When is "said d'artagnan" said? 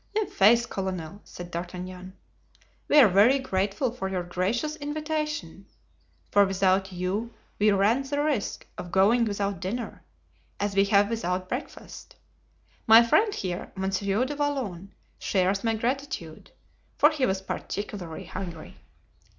1.23-2.17